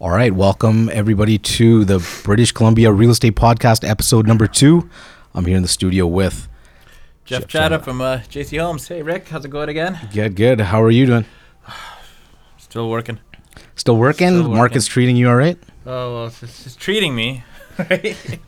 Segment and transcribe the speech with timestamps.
[0.00, 4.88] All right, welcome everybody to the British Columbia Real Estate Podcast, episode number two.
[5.34, 6.48] I'm here in the studio with
[7.24, 7.82] Jeff Jeff Chadha.
[7.82, 8.86] from uh, JC Homes.
[8.86, 9.98] Hey, Rick, how's it going again?
[10.12, 10.36] Good.
[10.36, 10.60] Good.
[10.60, 11.24] How are you doing?
[12.58, 13.18] Still working.
[13.74, 14.28] Still working?
[14.28, 14.56] Still working.
[14.56, 15.58] Market's treating you all right?
[15.84, 17.44] Oh, well, it's, it's, it's treating me.
[17.90, 18.40] Right?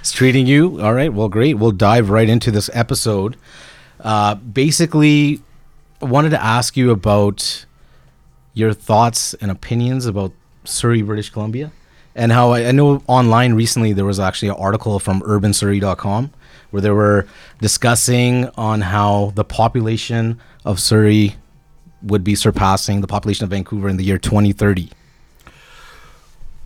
[0.00, 1.12] It's treating you all right.
[1.12, 1.54] Well, great.
[1.54, 3.36] We'll dive right into this episode.
[4.00, 5.40] Uh, basically,
[6.00, 7.64] I wanted to ask you about
[8.54, 10.32] your thoughts and opinions about
[10.64, 11.72] Surrey, British Columbia,
[12.14, 16.30] and how I, I know online recently there was actually an article from UrbanSurrey.com
[16.70, 17.26] where they were
[17.60, 21.36] discussing on how the population of Surrey
[22.02, 24.90] would be surpassing the population of Vancouver in the year 2030.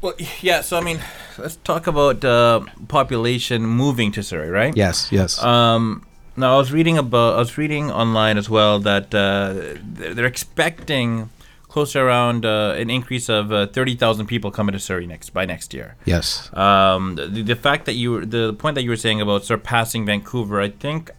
[0.01, 1.01] well, yeah, so I mean,
[1.39, 4.77] let's talk about uh, population moving to Surrey, right?
[4.77, 5.11] Yes.
[5.13, 5.43] Yes.
[5.43, 6.07] Um,
[6.37, 10.27] now, I was reading about, I was reading online as well that uh, they're they're
[10.27, 11.31] expecting
[11.77, 15.45] close to around uh, an increase of uh, 30,000 people coming to Surrey next by
[15.45, 15.95] next year.
[16.07, 16.51] yes.
[16.55, 20.07] Um, the, the fact that you were, the point that you were saying about surpassing
[20.07, 21.11] Vancouver, I think,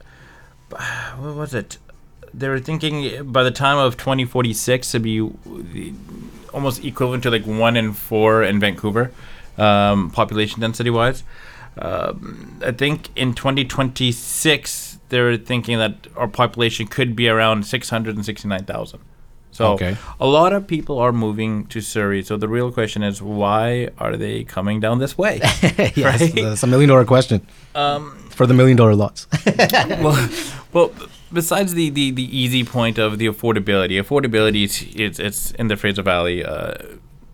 [1.20, 1.78] what was it?
[2.34, 5.30] They were thinking by the time of 2046 to be
[6.52, 9.12] almost equivalent to like one in four in Vancouver,
[9.60, 11.24] um, population density wise.
[11.78, 19.02] Um, I think in 2026 they're thinking that our population could be around 669,000.
[19.58, 19.98] So Okay.
[20.20, 22.22] a lot of people are moving to Surrey.
[22.22, 25.40] So the real question is, why are they coming down this way?
[25.42, 25.98] yes.
[25.98, 26.36] right?
[26.36, 27.42] That's a million dollar question
[27.74, 29.26] um, for the million dollar lots.
[30.06, 30.30] well,
[30.74, 30.92] well,
[31.34, 35.76] besides the, the, the easy point of the affordability, affordability is it's, it's in the
[35.76, 36.76] Fraser Valley, uh,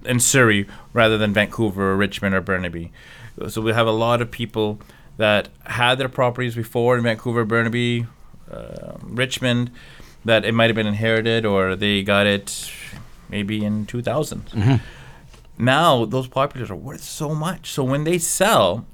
[0.05, 2.93] in Surrey, rather than Vancouver or Richmond or Burnaby.
[3.49, 4.79] So we have a lot of people
[5.17, 8.05] that had their properties before in Vancouver, Burnaby,
[8.49, 9.71] uh, Richmond,
[10.25, 12.71] that it might have been inherited or they got it
[13.29, 14.45] maybe in 2000.
[14.51, 14.79] Mhm.
[15.57, 17.69] Now those properties are worth so much.
[17.71, 18.85] So when they sell,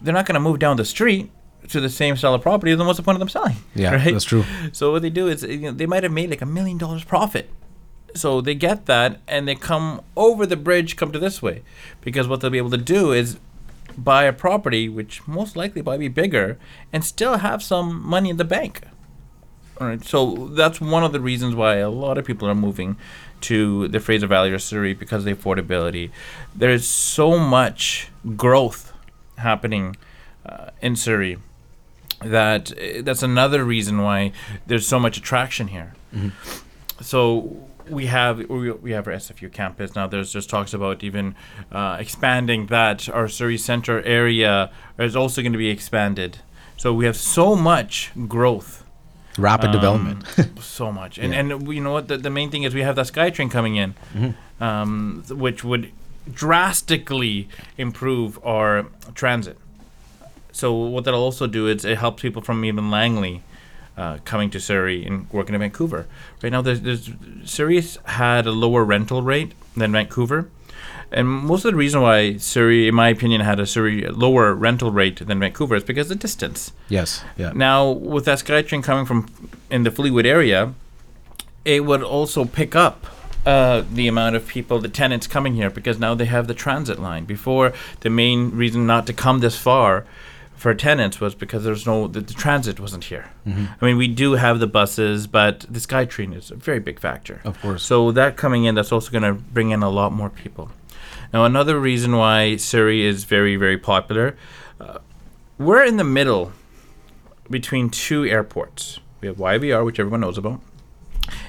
[0.00, 1.30] they're not going to move down the street
[1.68, 2.74] to the same of property.
[2.74, 3.56] Then what's the point of them selling?
[3.74, 4.12] Yeah, right?
[4.12, 4.44] that's true.
[4.72, 7.04] So what they do is you know, they might have made like a million dollars
[7.04, 7.50] profit.
[8.14, 11.62] So they get that and they come over the bridge, come to this way,
[12.00, 13.38] because what they'll be able to do is
[13.96, 16.58] buy a property, which most likely might be bigger,
[16.92, 18.82] and still have some money in the bank.
[19.80, 20.04] All right.
[20.04, 22.98] So that's one of the reasons why a lot of people are moving
[23.42, 26.10] to the Fraser Valley or Surrey because of the affordability.
[26.54, 28.92] There is so much growth
[29.38, 29.96] happening
[30.44, 31.38] uh, in Surrey
[32.22, 34.32] that uh, that's another reason why
[34.66, 35.94] there's so much attraction here.
[37.00, 40.06] So we have we, we have our SFU campus now.
[40.06, 41.34] There's just talks about even
[41.72, 43.08] uh, expanding that.
[43.08, 46.40] Our Surrey Center area is also going to be expanded.
[46.76, 48.84] So we have so much growth
[49.40, 50.24] Rapid um, development.
[50.60, 51.40] so much, and Yeah.
[51.40, 52.08] and you know what?
[52.08, 54.62] The, the main thing is we have that SkyTrain coming in, Mm-hmm.
[54.62, 55.90] um, which would
[56.32, 59.56] drastically improve our transit.
[60.52, 63.42] So what that'll also do is it helps people from even Langley
[63.96, 66.06] uh, coming to Surrey and working in Vancouver.
[66.42, 67.10] Right now, there's, there's
[67.44, 70.48] Surrey's had a lower rental rate than Vancouver.
[71.12, 74.92] And most of the reason why Surrey, in my opinion, had a Surrey lower rental
[74.92, 76.72] rate than Vancouver is because of the distance.
[76.88, 77.24] yes.
[77.36, 77.52] Yeah.
[77.54, 79.26] Now, with that SkyTrain coming from
[79.70, 80.74] in the Fleetwood area,
[81.64, 83.06] it would also pick up
[83.44, 86.98] uh, the amount of people, the tenants coming here, because now they have the transit
[86.98, 87.24] line.
[87.24, 90.06] Before, the main reason not to come this far
[90.60, 93.30] for tenants was because there's no the, the transit wasn't here.
[93.80, 97.40] I mean, we do have the buses, but the SkyTrain is a very big factor.
[97.44, 97.82] Of course.
[97.82, 100.70] So that coming in, that's also going to bring in a lot more people.
[101.32, 104.36] Now, another reason why Surrey is very, very popular,
[104.78, 104.98] uh,
[105.56, 106.52] we're in the middle
[107.48, 109.00] between two airports.
[109.22, 110.60] We have YVR, which everyone knows about,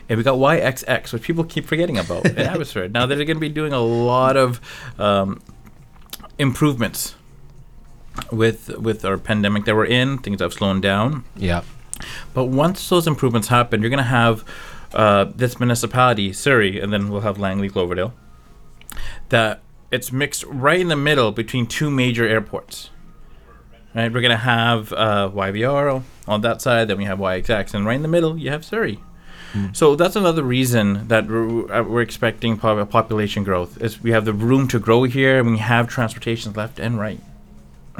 [0.08, 2.94] and we got YXX, which people keep forgetting about in Abbotsford.
[2.94, 4.62] Now they're going to be doing a lot of
[4.98, 5.42] um,
[6.38, 7.16] improvements
[8.32, 10.18] with with our pandemic that we're in.
[10.18, 11.24] Things have slowed down.
[11.36, 11.64] yeah.
[12.34, 14.44] But once those improvements happen, you're going to have
[14.94, 18.14] uh, this municipality, Surrey, and then we'll have Langley, Cloverdale,
[19.30, 19.62] that
[19.92, 22.90] it's mixed right in the middle between two major airports.
[23.94, 27.86] Right, we're going to have uh, YVR on that side, then we have YXX, and
[27.86, 29.00] right in the middle, you have Surrey.
[29.74, 34.32] So that's another reason that we're, uh, we're expecting population growth is we have the
[34.32, 37.20] room to grow here, and we have transportation left and right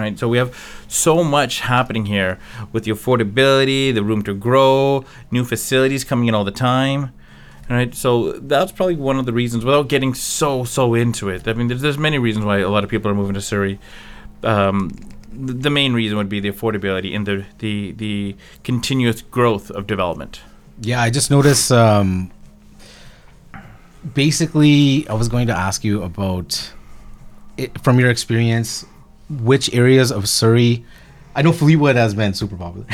[0.02, 0.20] right?
[0.20, 0.52] So we have
[0.88, 2.40] so much happening here
[2.74, 7.14] with the affordability, the room to grow, new facilities coming in all the time.
[7.70, 9.64] Right, so that's probably one of the reasons.
[9.64, 12.84] Without getting so so into it, I mean, there's, there's many reasons why a lot
[12.84, 13.80] of people are moving to Surrey.
[14.44, 14.90] Um,
[15.32, 19.88] th- the main reason would be the affordability and the the the continuous growth of
[19.88, 20.42] development.
[20.82, 22.32] Yeah, I just noticed um,
[24.14, 26.74] basically, I was going to ask you about,
[27.56, 28.86] it, from your experience,
[29.40, 30.84] which areas of Surrey.
[31.34, 32.86] I know Fleetwood has been super popular,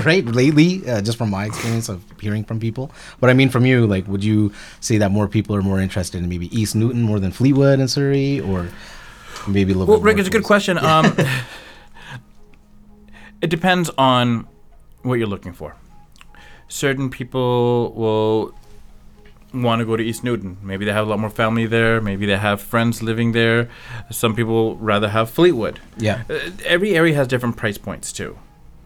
[0.04, 0.24] right?
[0.24, 2.90] Lately, uh, just from my experience of hearing from people.
[3.20, 6.20] But I mean, from you, like, would you say that more people are more interested
[6.20, 8.68] in maybe East Newton more than Fleetwood and Surrey, or
[9.46, 10.04] maybe a little Well, bit?
[10.06, 10.78] Rick, it's a good question.
[10.78, 11.14] Um,
[13.40, 14.48] it depends on
[15.02, 15.76] what you're looking for.
[16.68, 18.52] Certain people will
[19.54, 20.56] want to go to East Newton.
[20.62, 22.00] Maybe they have a lot more family there.
[22.00, 23.68] Maybe they have friends living there.
[24.10, 25.80] Some people rather have Fleetwood.
[25.96, 28.38] Yeah, Uh, every area has different price points too,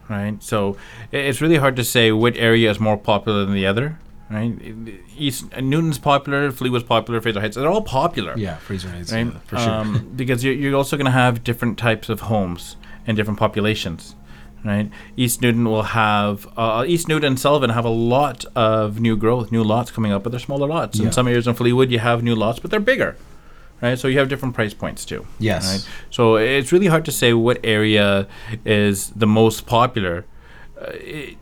[0.09, 0.41] right?
[0.41, 0.77] So
[1.11, 3.97] it's really hard to say which area is more popular than the other,
[4.29, 4.53] right?
[5.17, 7.55] East uh, Newton's popular, Fleetwood's popular, Fraser Heights.
[7.57, 9.25] They're all popular yeah, Fraser Heights, right?
[9.27, 9.69] yeah, for sure.
[9.69, 14.15] Um, because you're, you're also going to have different types of homes and different populations,
[14.63, 14.89] right?
[15.17, 19.51] East Newton will have uh, East Newton and Sullivan have a lot of new growth,
[19.51, 20.99] new lots coming up, but they're smaller lots.
[20.99, 21.07] Yeah.
[21.07, 23.15] In some areas in Fleetwood, you have new lots, but they're bigger,
[23.81, 23.97] right?
[23.97, 25.25] So you have different price points too.
[25.39, 25.89] yes, Right?
[26.09, 28.27] So it's really hard to say what area
[28.65, 30.25] is the most popular.
[30.79, 31.37] Uh, it,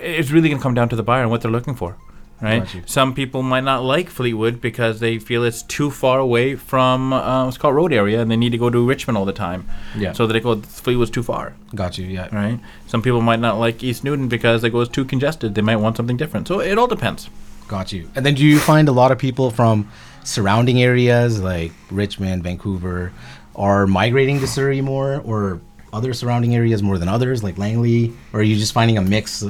[0.00, 1.96] it's really going to come down to the buyer and what they're looking for.
[2.40, 2.64] Right.
[2.86, 7.50] Some people might not like Fleetwood because they feel it's too far away from uh,
[7.50, 9.66] Scott Road area, and they need to go to Richmond all the time.
[9.96, 10.12] yeah.
[10.12, 11.54] So they go Fleetwood's too far.
[11.74, 12.06] got you.
[12.06, 12.60] Yeah, Right.
[12.86, 15.54] Some people might not like East Newton because they go it's too congested.
[15.56, 16.46] They might want something different.
[16.46, 17.28] So it all depends.
[17.66, 18.08] Got you.
[18.14, 19.90] And then do you find a lot of people from
[20.24, 23.12] surrounding areas like Richmond, Vancouver
[23.56, 25.60] are migrating to Surrey more or
[25.92, 28.12] other surrounding areas more than others like Langley?
[28.32, 29.44] Or are you just finding a mix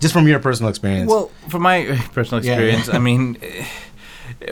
[0.00, 1.10] just from your personal experience?
[1.10, 2.96] Well, from my uh, personal experience, yeah.
[2.96, 3.64] I mean, eh,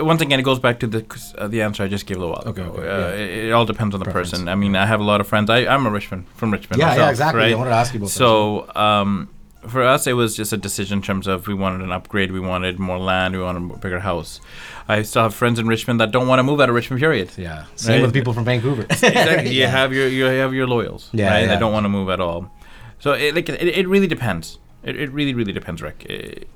[0.01, 1.05] once again, it goes back to the
[1.39, 2.71] uh, the answer I just gave a while Okay, ago.
[2.73, 3.15] okay, uh, yeah.
[3.15, 4.31] it, it all depends on the Preference.
[4.31, 4.49] person.
[4.49, 5.51] I mean, I have a lot of friends.
[5.51, 6.81] I, I'm a Richmond from Richmond.
[6.81, 7.41] yeah, yeah, exactly.
[7.43, 7.53] Right?
[7.53, 8.13] I wanted to ask you about that.
[8.13, 9.29] So, um,
[9.69, 12.41] for us, it was just a decision in terms of we wanted an upgrade, we
[12.41, 14.41] wanted more land, we wanted a bigger house.
[14.89, 17.01] I still have friends in Richmond that don't want to move out of Richmond.
[17.01, 17.31] Period.
[17.39, 17.67] Yeah.
[17.77, 18.03] Same Right.
[18.03, 18.83] with people from Vancouver.
[18.91, 19.51] exactly.
[19.59, 21.11] You have your you have your loyals.
[21.13, 21.41] Yeah, right?
[21.43, 21.55] yeah.
[21.55, 22.51] They don't want to move at all.
[22.99, 24.59] So it like it, it really depends.
[24.83, 26.47] It, it really really depends, Rick.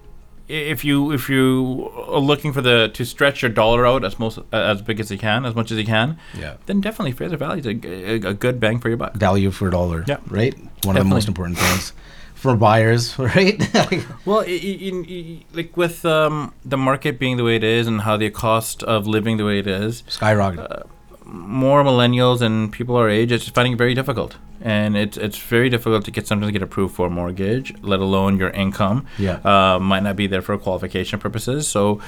[0.48, 4.38] If you if you are looking for the to stretch your dollar out as most
[4.52, 6.54] as big as you can, as much as you can, yeah.
[6.66, 9.14] then definitely Fraser Valley is a a good bang for your buck.
[9.14, 10.04] Value for a dollar.
[10.06, 10.18] Yeah.
[10.28, 10.54] Right?
[10.84, 11.92] One of the most important things
[12.36, 13.58] for buyers, right?
[14.24, 18.02] Well, i i in, like with um, the market being the way it is and
[18.02, 20.86] how the cost of living the way it is, Skyrocketed.
[21.26, 25.68] More millennials and people our age it's finding it very difficult and it's it's very
[25.68, 29.38] difficult to get something to get approved for a mortgage let alone your income Yeah.
[29.44, 32.00] uh, might not be there for qualification purposes so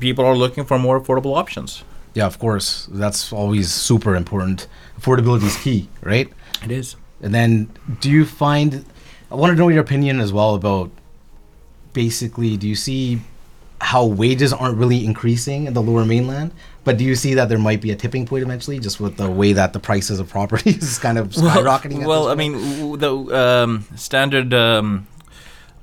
[0.00, 1.84] people are looking for more affordable options
[2.16, 2.86] yeah, of course.
[2.92, 4.68] That's always super important.
[5.00, 6.28] Affordability is key, right?
[6.62, 8.84] it is And then, do you find?
[9.32, 10.92] I want to know your opinion as well about.
[11.92, 13.20] Basically, do you see
[13.80, 16.52] how wages aren't really increasing in the Lower Mainland?
[16.84, 19.30] But do you see that there might be a tipping point eventually, just with the
[19.30, 22.02] way that the prices of properties is kind of skyrocketing?
[22.02, 25.06] at well i mean the um, standard um,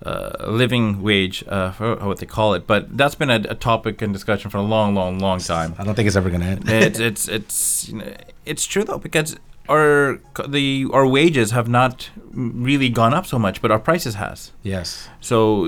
[0.06, 4.14] uh, living wage uh, what they call it but that's been a, a topic and
[4.14, 6.70] discussion for a long long long time I don't think it's ever gonna end.
[6.70, 8.14] it's it's it's you know,
[8.46, 9.38] it's true though because
[9.72, 10.20] our
[10.56, 14.38] the our wages have not really gone up so much, but our prices has.
[14.74, 15.10] yes.
[15.30, 15.68] So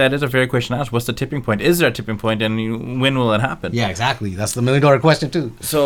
[0.00, 0.92] that is a fair question to ask.
[0.94, 1.60] What's the tipping point?
[1.70, 3.68] Is there a tipping point, and when will it happen?
[3.74, 4.30] Yeah, exactly.
[4.40, 5.46] That's the million dollar question too.
[5.60, 5.78] So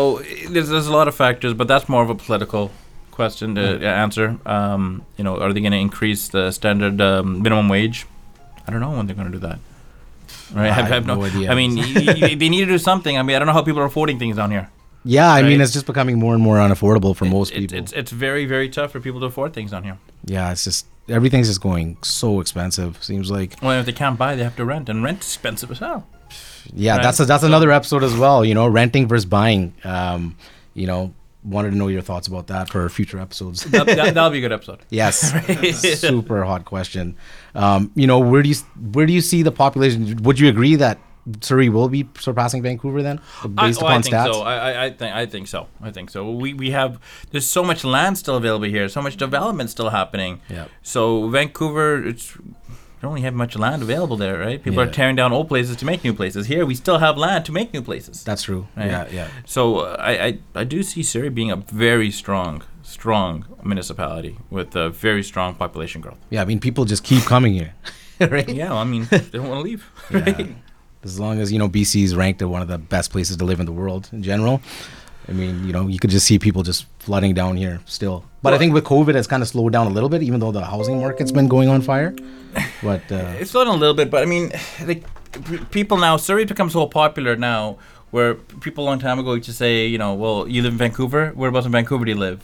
[0.53, 2.63] there's there's a lot of factors, but that's more of a political
[3.19, 3.83] question to Mm.
[4.05, 4.27] answer.
[4.45, 4.83] Um,
[5.17, 8.05] you know, are they going to increase the standard um, minimum wage?
[8.67, 9.59] I don't know when they're going to do that.
[10.53, 10.69] Right?
[10.69, 11.51] I have no no idea.
[11.51, 13.13] I mean, y- y- they need to do something.
[13.19, 14.67] I mean, I don't know how people are affording things down here.
[15.03, 17.77] Yeah, I mean it's just becoming more and more unaffordable for most It- people.
[17.79, 19.97] It's, it's very very tough for people to afford things down here.
[20.25, 23.03] yeah, it's just everything's just going so expensive.
[23.03, 25.79] Seems like Well, if they can't buy, they have to rent, and rent's expensive as
[25.79, 26.07] hell.
[26.73, 27.03] yeah, Right.
[27.03, 28.45] that's a, that's So- another episode as well.
[28.45, 29.73] You know, renting versus buying.
[29.83, 30.35] Um,
[30.75, 33.63] you know, wanted to know your thoughts about that for future episodes.
[33.65, 34.79] That, that, that'll be a good episode.
[34.91, 35.33] yes,
[35.99, 37.15] super hot question.
[37.55, 38.55] Um, you know, where do you
[38.93, 40.17] where do you see the population?
[40.23, 40.99] Would you agree that
[41.41, 44.33] Surrey will be surpassing Vancouver then, based I, oh, upon I think stats?
[44.33, 44.41] so.
[44.41, 45.67] I, I, I think I think so.
[45.81, 46.31] I think so.
[46.31, 46.99] We we have
[47.31, 50.41] there's so much land still available here, so much development still happening.
[50.49, 50.65] Yeah.
[50.81, 52.43] So Vancouver, it's we
[53.07, 54.63] don't really have much land available there, right?
[54.63, 54.89] People Yeah.
[54.89, 56.45] are tearing down old places to make new places.
[56.47, 58.23] Here, we still have land to make new places.
[58.23, 58.67] That's true.
[58.75, 58.87] Right.
[58.91, 59.27] Yeah, yeah.
[59.45, 64.75] So uh, I, I I do see Surrey being a very strong strong municipality with
[64.75, 66.17] a very strong population growth.
[66.29, 67.73] Yeah, I mean, people just keep coming here,
[68.19, 68.47] right?
[68.49, 69.83] Yeah, well, I mean they don't want to leave.
[70.11, 70.19] Yeah.
[70.19, 70.55] Right?
[71.03, 73.45] As long as you know BC is ranked as one of the best places to
[73.45, 74.61] live in the world in general.
[75.27, 78.25] I mean, you know, you could just see people just flooding down here still.
[78.41, 80.51] But I think with COVID, it's kind of slowed down a little bit, even though
[80.51, 82.13] the housing market's been going on fire.
[82.83, 84.51] But uh, It's slowed down a little bit, but I mean,
[84.85, 85.05] like
[85.71, 87.77] people now Surrey's become so popular now,
[88.09, 90.77] where people a long time ago used to say, you know, well, you live in
[90.77, 91.31] Vancouver.
[91.33, 92.41] Whereabouts in Vancouver do you live?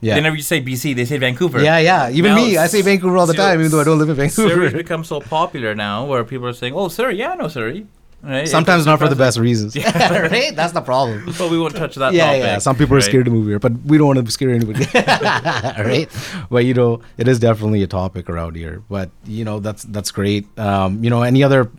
[0.00, 0.14] Yeah.
[0.14, 0.96] They never used to say BC.
[0.96, 1.62] They say Vancouver.
[1.62, 2.10] Yeah, yeah.
[2.10, 4.16] Even Now, me, I say Vancouver all the time, even though I don't live in
[4.16, 4.70] Vancouver.
[4.70, 7.86] become so popular now, where people are saying, "Oh, Surrey, yeah, no know Surrey."
[8.24, 8.48] Right?
[8.48, 9.76] Sometimes not for the best reasons.
[9.94, 10.56] right?
[10.56, 11.24] That's the problem.
[11.38, 12.42] But we won't touch that yeah, topic.
[12.42, 12.58] yeah.
[12.58, 13.04] Some people are right?
[13.04, 16.08] scared to move here, but we don't want to scare anybody, right?
[16.50, 18.82] But you know, it is definitely a topic around here.
[18.88, 20.46] But you know, that's that's great.
[20.58, 21.70] Um, you know, any other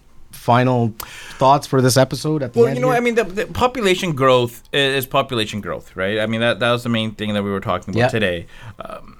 [0.46, 0.94] final
[1.40, 2.44] thoughts for this episode?
[2.44, 2.98] At the Well, end you know, here?
[2.98, 6.20] I mean, the, the population growth is population growth, right?
[6.20, 8.46] I mean, that that was the main thing that we were talking about today.
[8.80, 9.18] Um,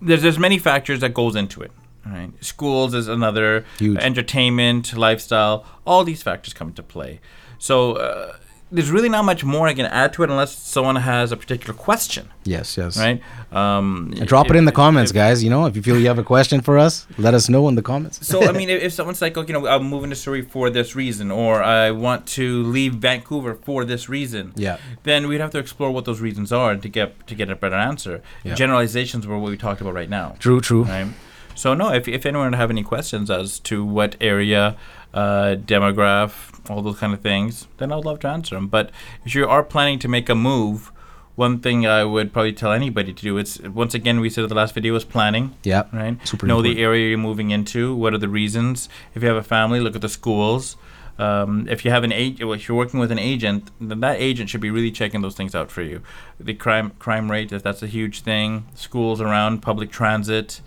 [0.00, 1.72] there's there's many factors that goes into it.
[2.04, 2.32] Right?
[2.40, 3.64] Schools is another.
[3.78, 3.98] Huge.
[3.98, 7.20] Entertainment, lifestyle, all these factors come into play.
[7.58, 8.36] So uh,
[8.72, 11.74] there's really not much more I can add to it unless someone has a particular
[11.74, 12.98] question, yes, yes.
[12.98, 13.20] right?
[13.52, 15.44] Um, drop it in the comments, if- guys.
[15.44, 17.74] You know, if you feel you have a question for us, let us know in
[17.74, 18.26] the comments.
[18.26, 20.70] So I mean, if, if someone's like, okay, you know, I'm moving to Surrey for
[20.70, 24.78] this reason, or I want to leave Vancouver for this reason, Yeah.
[25.02, 27.76] then we'd have to explore what those reasons are to get to get a better
[27.76, 28.22] answer.
[28.42, 28.54] Yeah.
[28.54, 30.84] Generalizations were what we talked about right now, true, true.
[30.84, 31.08] right?
[31.54, 34.76] So no, if if anyone have any questions as to what area,
[35.14, 36.32] uh, demograph,
[36.70, 38.68] all those kind of things, then I'd love to answer them.
[38.68, 38.90] But
[39.24, 40.90] if you are planning to make a move.
[41.34, 44.54] One thing I would probably tell anybody to do is once again we said the
[44.54, 45.84] last video was planning Yeah.
[45.90, 46.18] right?
[46.28, 46.76] Super know important.
[46.76, 47.94] the area you're moving into.
[47.96, 48.90] What are the reasons?
[49.14, 50.76] If you have a family, look at the schools.
[51.18, 54.50] Um, if you have an agent, if you're working with an agent, then that agent
[54.50, 56.02] should be really checking those things out for you.
[56.38, 58.66] The crime crime rate, if that's a huge thing.
[58.74, 60.60] Schools around, public transit,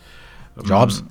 [0.57, 1.09] um,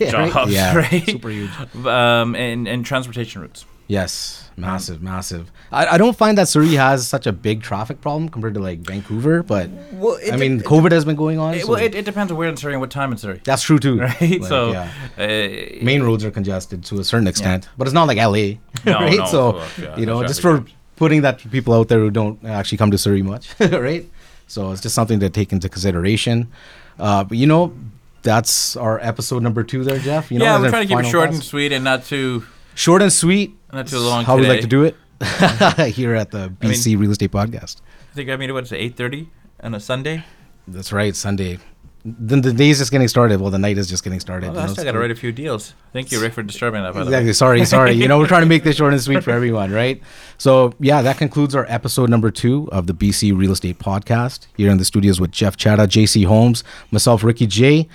[0.00, 0.52] Jobs.
[0.52, 0.90] Yeah, right?
[0.90, 1.06] Yeah, right?
[1.06, 1.50] super huge.
[1.86, 3.64] um, and and transportation routes.
[3.86, 5.50] Yes, massive, massive.
[5.72, 8.78] I, I don't find that Surrey has such a big traffic problem compared to like
[8.80, 11.54] Vancouver, but Well, I mean, COVID has been going on.
[11.54, 13.40] It, so well, it, it depends on where in Surrey and what time in Surrey,
[13.42, 13.98] that's true too.
[14.06, 14.20] right?
[14.20, 14.92] Like, so, yeah.
[15.18, 19.00] uh, main roads are congested to a certain extent, but it's not like LA, No,
[19.00, 19.18] right?
[19.18, 20.64] no, so well, yeah, you know, just for
[20.94, 24.08] putting that to people out there who don't actually come to Surrey much, right?
[24.46, 26.46] So it's just something to take into consideration.
[26.96, 27.72] Uh, but you know,
[28.22, 30.30] that's our episode number two there, Jeff.
[30.30, 31.36] You know, yeah, we're trying to keep it short thoughts?
[31.36, 33.54] and sweet and not too short and sweet.
[33.72, 34.24] not too long.
[34.24, 34.96] How we like to do it
[35.94, 37.80] here at the BC Real Estate Podcast.
[38.12, 39.28] I think I mean what's it, eight thirty
[39.62, 40.24] on a Sunday.
[40.66, 41.58] That's right, Sunday.
[42.02, 43.40] Then the day's just getting started.
[43.42, 44.52] Well, the night is just getting started.
[44.52, 45.74] Well, I still got to write a few deals.
[45.92, 46.94] Thank you, Rick, for disturbing that.
[46.94, 47.26] By the Exactly.
[47.28, 47.32] way.
[47.34, 47.92] Sorry, sorry.
[47.92, 50.00] You know, we're trying to make this short and sweet for everyone, right?
[50.38, 54.46] So, yeah, that concludes our episode number two of the BC Real Estate Podcast.
[54.56, 57.86] Here in the studios with Jeff Chadha, JC Homes, myself, Ricky J.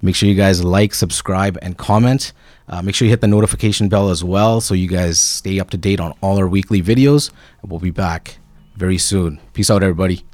[0.00, 2.32] Make sure you guys like, subscribe, and comment.
[2.68, 5.70] Uh, make sure you hit the notification bell as well so you guys stay up
[5.70, 7.30] to date on all our weekly videos.
[7.64, 8.38] We'll be back
[8.74, 9.38] very soon.
[9.52, 10.24] Peace out, everybody.